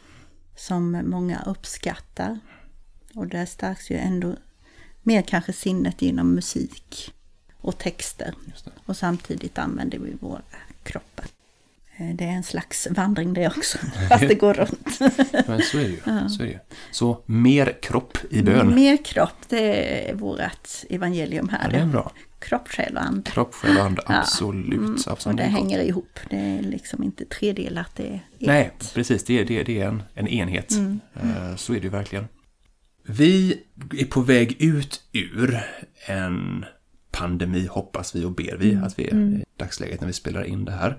[0.57, 2.39] som många uppskattar.
[3.15, 4.37] Och där stärks ju ändå
[5.03, 7.15] mer kanske sinnet genom musik
[7.57, 8.35] och texter.
[8.87, 10.43] Och samtidigt använder vi våra
[10.83, 11.27] kroppar.
[11.97, 15.01] Eh, det är en slags vandring det också, fast det går runt.
[15.47, 16.01] Men så är det ju.
[16.05, 16.29] Ja.
[16.29, 16.59] Så, är det ju.
[16.91, 18.75] så mer kropp i bön.
[18.75, 21.65] Mer kropp, det är vårt evangelium här.
[21.65, 22.13] Ja, det är bra.
[22.39, 23.31] Kropp, själ och ande.
[23.31, 24.67] Kropp, själ och ande, absolut.
[24.69, 24.77] Ja.
[24.77, 24.95] Mm.
[25.07, 25.27] absolut.
[25.27, 26.19] Och det hänger ihop.
[26.31, 28.23] Det är liksom inte tredelat, det är ett.
[28.39, 29.25] Nej, precis.
[29.25, 30.71] Det är, det är, det är en, en enhet.
[30.71, 31.01] Mm.
[31.25, 32.29] Uh, så är det ju verkligen.
[33.03, 33.63] Vi
[33.99, 35.61] är på väg ut ur
[36.07, 36.65] en
[37.11, 38.85] pandemi, hoppas vi och ber vi mm.
[38.85, 39.35] att vi är mm.
[39.35, 40.99] i dagsläget när vi spelar in det här.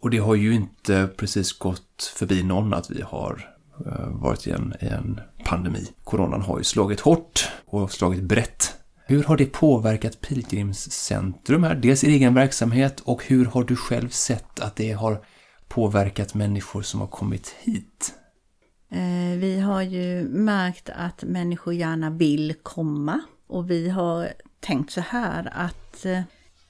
[0.00, 3.54] Och det har ju inte precis gått förbi någon att vi har
[3.86, 5.86] uh, varit i en, i en pandemi.
[6.04, 8.77] Coronan har ju slagit hårt och slagit brett
[9.08, 11.74] hur har det påverkat Pilgrimscentrum här?
[11.74, 15.24] Dels i egen verksamhet och hur har du själv sett att det har
[15.68, 18.14] påverkat människor som har kommit hit?
[18.90, 24.28] Eh, vi har ju märkt att människor gärna vill komma och vi har
[24.60, 26.20] tänkt så här att eh,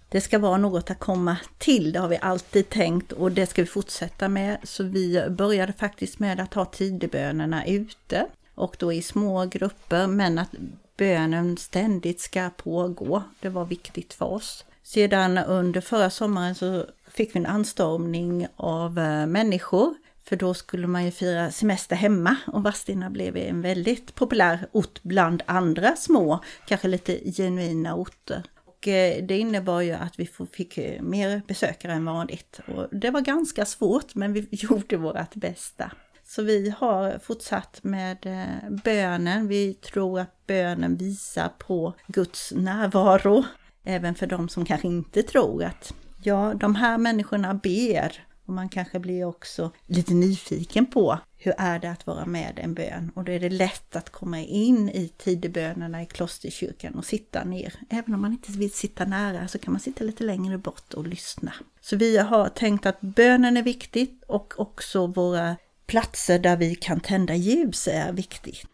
[0.09, 3.63] det ska vara något att komma till, det har vi alltid tänkt och det ska
[3.63, 4.59] vi fortsätta med.
[4.63, 10.39] Så vi började faktiskt med att ha tidebönerna ute och då i små grupper men
[10.39, 10.51] att
[10.99, 13.23] bönen ständigt ska pågå.
[13.41, 14.65] Det var viktigt för oss.
[14.83, 19.95] Sedan under förra sommaren så fick vi en anstormning av eh, människor.
[20.25, 25.03] För då skulle man ju fira semester hemma och Vadstena blev en väldigt populär ort
[25.03, 28.43] bland andra små, kanske lite genuina orter.
[28.65, 32.61] Och eh, det innebar ju att vi fick eh, mer besökare än vanligt.
[32.67, 35.91] Och det var ganska svårt men vi gjorde vårt bästa.
[36.31, 39.49] Så vi har fortsatt med eh, bönen.
[39.49, 43.45] Vi tror att bönen visar på Guds närvaro.
[43.85, 48.25] Även för de som kanske inte tror att ja, de här människorna ber.
[48.47, 52.75] Och man kanske blir också lite nyfiken på hur är det att vara med en
[52.75, 53.13] bön?
[53.15, 57.75] Och då är det lätt att komma in i tidebönerna i klosterkyrkan och sitta ner.
[57.91, 61.07] Även om man inte vill sitta nära så kan man sitta lite längre bort och
[61.07, 61.53] lyssna.
[61.81, 65.57] Så vi har tänkt att bönen är viktigt och också våra
[65.89, 68.67] platser där vi kan tända ljus är viktigt.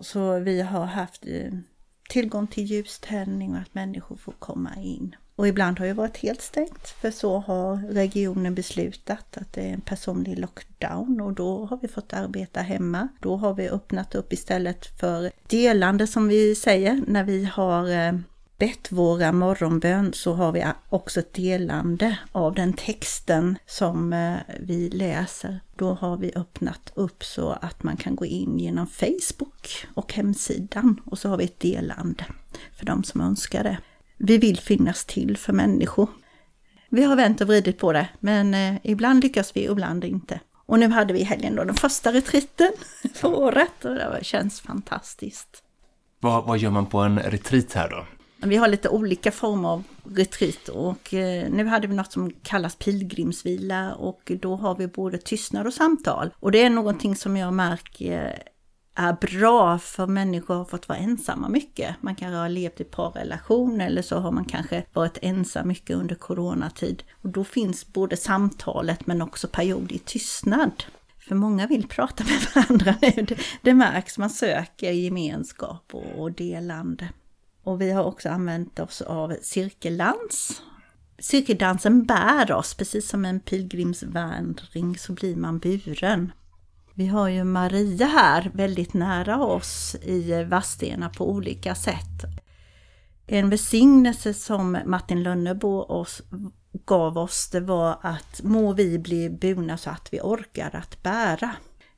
[0.00, 1.52] Så vi har haft eh,
[2.08, 5.16] tillgång till ljuständning och att människor får komma in.
[5.36, 9.72] Och ibland har det varit helt stängt, för så har regionen beslutat att det är
[9.72, 13.08] en personlig lockdown och då har vi fått arbeta hemma.
[13.20, 18.12] Då har vi öppnat upp istället för delande som vi säger när vi har eh,
[18.58, 24.90] bett våra morgonbön så har vi också ett delande av den texten som eh, vi
[24.90, 25.60] läser.
[25.76, 31.00] Då har vi öppnat upp så att man kan gå in genom Facebook och hemsidan
[31.04, 32.24] och så har vi ett delande
[32.78, 33.78] för de som önskar det.
[34.18, 36.08] Vi vill finnas till för människor.
[36.88, 40.40] Vi har vänt och vridit på det, men eh, ibland lyckas vi, ibland inte.
[40.66, 42.72] Och nu hade vi i helgen då den första retriten
[43.14, 45.62] för året och det känns fantastiskt.
[46.20, 48.06] Vad, vad gör man på en retreat här då?
[48.38, 52.76] Vi har lite olika former av retreat och eh, nu hade vi något som kallas
[52.76, 56.30] pilgrimsvila och då har vi både tystnad och samtal.
[56.40, 58.42] Och det är någonting som jag märker
[58.94, 61.96] är bra för människor har fått vara ensamma mycket.
[62.00, 66.14] Man kan ha levt i parrelation eller så har man kanske varit ensam mycket under
[66.14, 67.02] coronatid.
[67.22, 70.84] Och då finns både samtalet men också period i tystnad.
[71.28, 73.22] För många vill prata med varandra nu.
[73.22, 77.08] Det, det märks, man söker gemenskap och, och delande.
[77.66, 80.62] Och vi har också använt oss av cirkeldans.
[81.18, 86.32] Cirkeldansen bär oss, precis som en pilgrimsvandring så blir man buren.
[86.94, 92.24] Vi har ju Maria här väldigt nära oss i Vadstena på olika sätt.
[93.26, 96.22] En välsignelse som Martin Lönnebo oss,
[96.84, 101.56] gav oss det var att må vi bli burna så att vi orkar att bära.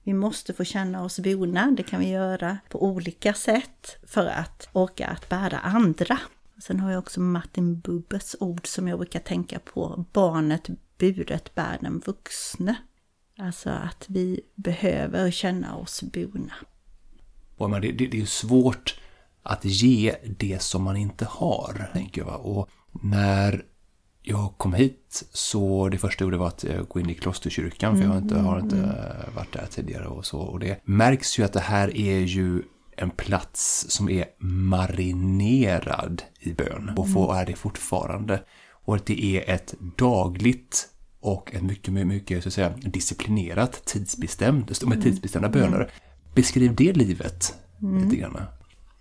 [0.09, 4.69] Vi måste få känna oss bona, det kan vi göra på olika sätt för att
[4.73, 6.19] orka att bära andra.
[6.63, 10.05] Sen har jag också Martin Bubbes ord som jag brukar tänka på.
[10.13, 12.77] Barnet buret bär den vuxne.
[13.39, 16.55] Alltså att vi behöver känna oss bona.
[17.81, 19.01] Det, det, det är svårt
[19.43, 22.47] att ge det som man inte har, tänker jag.
[22.47, 22.69] Och
[23.03, 23.65] när
[24.29, 28.05] jag kom hit så det första jag gjorde var att gå in i klosterkyrkan för
[28.05, 29.05] jag har inte, har inte
[29.35, 30.39] varit där tidigare och så.
[30.39, 32.63] Och det märks ju att det här är ju
[32.97, 38.43] en plats som är marinerad i bön och får, är det fortfarande.
[38.71, 40.89] Och att det är ett dagligt
[41.21, 45.91] och ett mycket, mycket så att säga, disciplinerat, tidsbestämt, med tidsbestämda böner.
[46.35, 48.41] Beskriv det livet lite grann.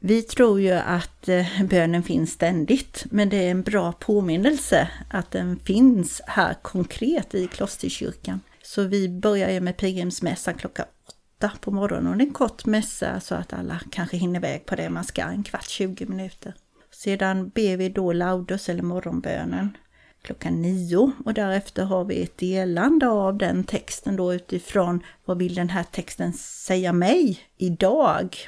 [0.07, 5.31] Vi tror ju att eh, bönen finns ständigt, men det är en bra påminnelse att
[5.31, 8.39] den finns här konkret i klosterkyrkan.
[8.63, 12.65] Så vi börjar ju med pilgrimsmässan klockan åtta på morgonen och det är en kort
[12.65, 16.53] mässa så att alla kanske hinner iväg på det man ska, en kvart, 20 minuter.
[16.91, 19.77] Sedan ber vi då Laudus eller morgonbönen
[20.21, 25.55] klockan nio och därefter har vi ett delande av den texten då utifrån vad vill
[25.55, 28.47] den här texten säga mig idag?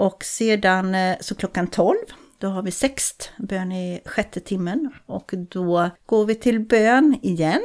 [0.00, 1.96] Och sedan eh, så klockan 12
[2.38, 7.62] då har vi sext, bön i sjätte timmen och då går vi till bön igen.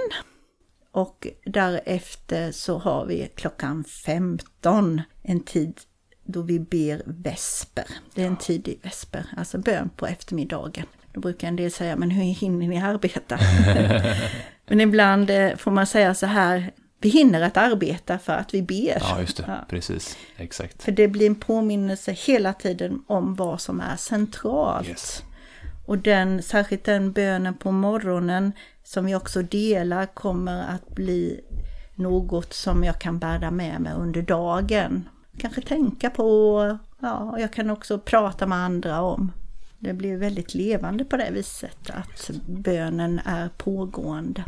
[0.91, 5.79] Och därefter så har vi klockan 15 en tid
[6.23, 7.86] då vi ber vesper.
[8.15, 10.86] Det är en tidig vesper, alltså bön på eftermiddagen.
[11.13, 13.39] Då brukar en del säga, men hur hinner ni arbeta?
[14.67, 16.71] men ibland eh, får man säga så här,
[17.05, 18.97] vi hinner att arbeta för att vi ber.
[18.99, 19.43] Ja, just det.
[19.47, 19.65] Ja.
[19.69, 20.17] Precis.
[20.37, 20.83] Exakt.
[20.83, 24.87] För det blir en påminnelse hela tiden om vad som är centralt.
[24.87, 25.23] Yes.
[25.85, 28.51] Och den, särskilt den bönen på morgonen
[28.83, 31.41] som vi också delar kommer att bli
[31.95, 35.09] något som jag kan bära med mig under dagen.
[35.37, 39.31] Kanske tänka på, ja, jag kan också prata med andra om.
[39.79, 44.43] Det blir väldigt levande på det viset att bönen är pågående.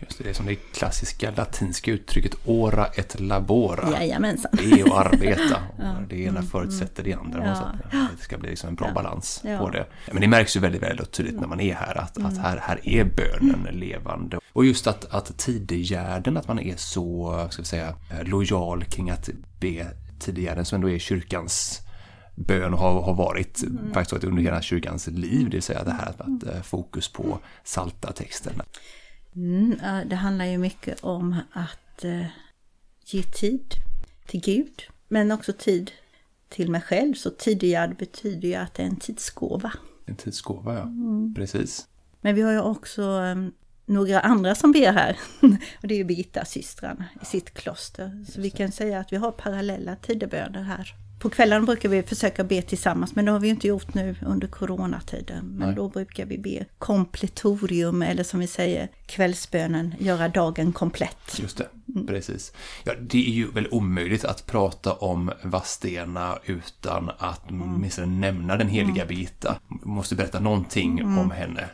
[0.00, 3.90] Just det, det är som det klassiska latinska uttrycket ora et labora.
[3.90, 4.50] Jajamensan.
[4.52, 5.62] Det är att arbeta.
[5.78, 5.94] ja.
[6.08, 7.46] Det ena mm, förutsätter det andra.
[7.92, 7.98] Ja.
[8.16, 8.94] Det ska bli liksom en bra ja.
[8.94, 9.86] balans på det.
[10.12, 12.32] Men det märks ju väldigt, väldigt tydligt när man är här att, mm.
[12.32, 14.38] att här, här är bönen levande.
[14.52, 19.28] Och just att, att tidigärden, att man är så, ska vi säga, lojal kring att
[19.60, 19.86] be
[20.18, 21.82] tidigärden som ändå är kyrkans
[22.34, 23.92] bön har, har varit mm.
[23.92, 27.38] faktiskt under hela kyrkans liv, det vill säga det här att, att eh, fokus på
[27.64, 28.64] salta texterna.
[29.36, 29.78] Mm,
[30.08, 32.26] det handlar ju mycket om att eh,
[33.04, 33.74] ge tid
[34.26, 35.90] till Gud, men också tid
[36.48, 37.14] till mig själv.
[37.14, 39.72] Så tidigare betyder ju att det är en tidsgåva.
[40.06, 40.82] En tidsgåva, ja.
[40.82, 41.34] Mm.
[41.34, 41.86] Precis.
[42.20, 43.52] Men vi har ju också um,
[43.86, 45.18] några andra som ber här.
[45.82, 48.24] och det är ju Birgitta-systrarna i sitt kloster.
[48.28, 50.94] Så vi kan säga att vi har parallella tideböner här.
[51.26, 54.48] På kvällarna brukar vi försöka be tillsammans, men det har vi inte gjort nu under
[54.48, 55.44] coronatiden.
[55.44, 55.76] Men Nej.
[55.76, 61.38] då brukar vi be kompletorium, eller som vi säger, kvällsbönen, göra dagen komplett.
[61.38, 62.06] Just det, mm.
[62.06, 62.52] precis.
[62.84, 68.20] Ja, det är ju väl omöjligt att prata om Vastena utan att mm.
[68.20, 69.08] nämna den heliga mm.
[69.08, 69.60] Birgitta.
[69.68, 71.18] Måste berätta någonting mm.
[71.18, 71.64] om henne.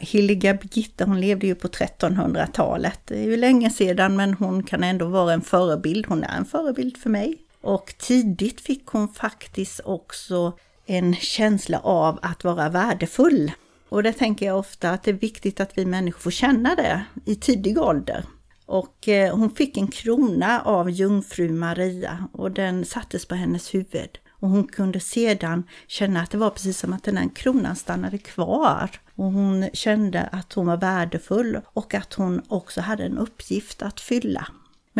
[0.00, 3.00] Heliga Birgitta hon levde ju på 1300-talet.
[3.04, 6.06] Det är ju länge sedan men hon kan ändå vara en förebild.
[6.08, 7.46] Hon är en förebild för mig.
[7.62, 10.52] Och tidigt fick hon faktiskt också
[10.86, 13.52] en känsla av att vara värdefull.
[13.88, 17.04] Och det tänker jag ofta att det är viktigt att vi människor får känna det
[17.24, 18.24] i tidig ålder.
[18.66, 24.18] Och eh, hon fick en krona av jungfru Maria och den sattes på hennes huvud.
[24.40, 28.18] Och hon kunde sedan känna att det var precis som att den här kronan stannade
[28.18, 28.90] kvar.
[29.14, 34.00] Och hon kände att hon var värdefull och att hon också hade en uppgift att
[34.00, 34.46] fylla.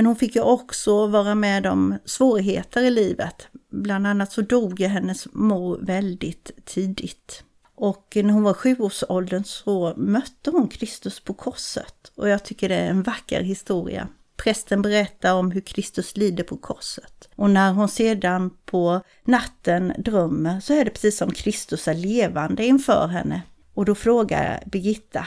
[0.01, 3.49] Men hon fick ju också vara med om svårigheter i livet.
[3.71, 7.45] Bland annat så dog ju hennes mor väldigt tidigt.
[7.75, 12.13] Och när hon var sjuårsåldern så mötte hon Kristus på korset.
[12.15, 14.09] Och jag tycker det är en vacker historia.
[14.37, 17.29] Prästen berättar om hur Kristus lider på korset.
[17.37, 22.67] Och när hon sedan på natten drömmer så är det precis som Kristus är levande
[22.67, 23.43] inför henne.
[23.75, 25.27] Och då frågar Birgitta,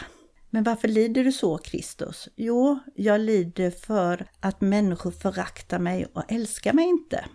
[0.53, 2.29] men varför lider du så, Kristus?
[2.35, 7.25] Jo, jag lider för att människor föraktar mig och älskar mig inte.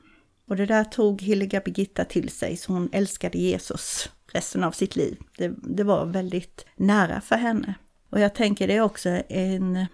[0.48, 4.96] Och det där tog heliga Birgitta till sig, så hon älskade Jesus resten av sitt
[4.96, 5.18] liv.
[5.36, 7.74] Det, det var väldigt nära för henne.
[8.10, 9.86] Och jag tänker det är också en...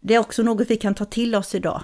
[0.00, 1.82] Det är också något vi kan ta till oss idag.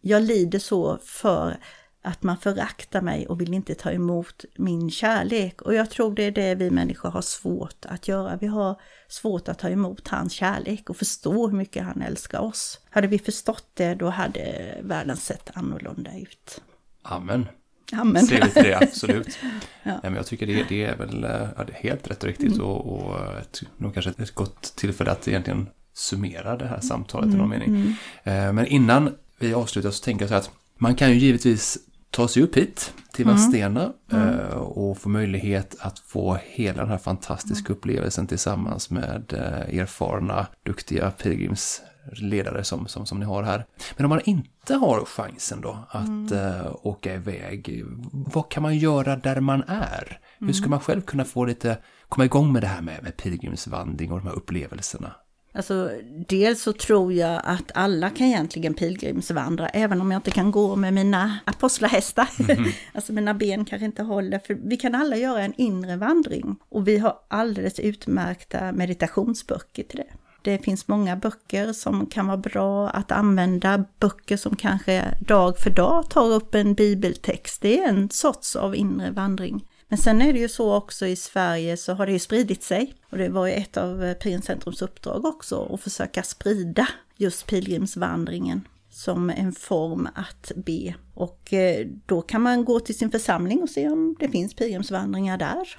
[0.00, 1.58] Jag lider så för
[2.06, 5.62] att man föraktar mig och vill inte ta emot min kärlek.
[5.62, 8.36] Och jag tror det är det vi människor har svårt att göra.
[8.36, 12.80] Vi har svårt att ta emot hans kärlek och förstå hur mycket han älskar oss.
[12.90, 16.62] Hade vi förstått det, då hade världen sett annorlunda ut.
[17.02, 17.46] Amen.
[17.92, 18.26] Amen.
[18.26, 19.38] Trevligt det, absolut.
[19.82, 20.00] ja.
[20.02, 21.22] men jag tycker det, det är väl
[21.56, 22.66] ja, det är helt rätt och riktigt mm.
[22.66, 27.36] och, och ett, nog kanske ett gott tillfälle att egentligen summera det här samtalet i
[27.36, 27.96] någon Mm, mening.
[28.24, 31.78] Eh, Men innan vi avslutar så tänker jag så här att man kan ju givetvis
[32.16, 36.98] ta sig upp hit till Vadstena eh, och få möjlighet att få hela den här
[36.98, 43.66] fantastiska upplevelsen tillsammans med eh, erfarna, duktiga pilgrimsledare som, som, som ni har här.
[43.96, 49.16] Men om man inte har chansen då att eh, åka iväg, vad kan man göra
[49.16, 50.18] där man är?
[50.38, 54.12] Hur ska man själv kunna få lite, komma igång med det här med, med pilgrimsvandring
[54.12, 55.12] och de här upplevelserna?
[55.56, 55.90] Alltså,
[56.28, 60.76] dels så tror jag att alla kan egentligen pilgrimsvandra, även om jag inte kan gå
[60.76, 62.28] med mina apostlahästar.
[62.92, 66.56] alltså mina ben kanske inte håller, för vi kan alla göra en inre vandring.
[66.68, 70.12] Och vi har alldeles utmärkta meditationsböcker till det.
[70.42, 75.70] Det finns många böcker som kan vara bra att använda, böcker som kanske dag för
[75.70, 77.62] dag tar upp en bibeltext.
[77.62, 79.64] Det är en sorts av inre vandring.
[79.88, 82.94] Men sen är det ju så också i Sverige så har det ju spridit sig.
[83.10, 88.68] Och det var ju ett av eh, Pilgrimscentrums uppdrag också att försöka sprida just pilgrimsvandringen
[88.90, 90.94] som en form att be.
[91.14, 95.38] Och eh, då kan man gå till sin församling och se om det finns pilgrimsvandringar
[95.38, 95.78] där.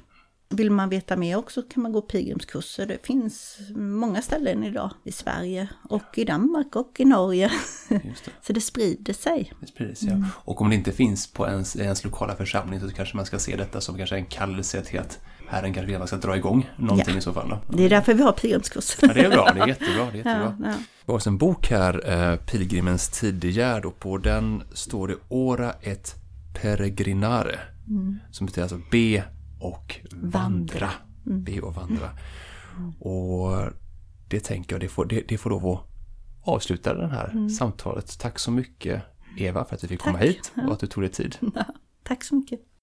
[0.49, 2.85] Vill man veta mer också kan man gå pilgrimskurser.
[2.85, 7.51] Det finns många ställen idag i Sverige och i Danmark och i Norge.
[7.89, 8.01] Det.
[8.41, 9.53] så det sprider sig.
[9.61, 10.23] Det sprider sig, ja.
[10.33, 13.55] Och om det inte finns på ens, ens lokala församling så kanske man ska se
[13.55, 17.17] detta som kanske en kallelse till att Herren kanske man ska dra igång någonting ja.
[17.17, 17.49] i så fall.
[17.49, 17.77] Då.
[17.77, 19.07] Det är därför vi har pilgrimskurser.
[19.07, 20.05] Ja, det är bra, det är jättebra.
[20.11, 20.57] Det är jättebra.
[20.59, 20.73] Ja, ja.
[21.05, 26.15] Vi har en bok här, Pilgrimens tidigärd, och på den står det Ora et
[26.61, 28.19] peregrinare, mm.
[28.31, 29.23] som betyder alltså be
[29.59, 30.89] och vandra.
[31.25, 31.43] Mm.
[31.43, 32.09] Be och vandra.
[32.77, 32.93] Mm.
[32.99, 33.71] Och
[34.29, 35.79] det tänker jag, det får, det, det får lov att
[36.41, 37.49] avsluta det här mm.
[37.49, 38.19] samtalet.
[38.19, 39.03] Tack så mycket
[39.37, 40.13] Eva för att du fick Tack.
[40.13, 41.37] komma hit och att du tog dig tid.
[41.55, 41.65] Ja,
[42.03, 42.59] tack så mycket.